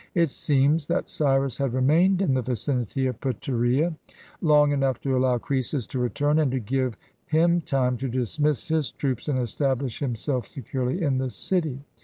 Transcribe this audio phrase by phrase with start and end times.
[0.15, 3.95] It seems that Cyrus had remained in the vicinity of Pteria
[4.41, 8.89] long enough to allow Croesus to return, and to give him time to dismiss his
[8.89, 11.81] troops and establish himself securely in the city.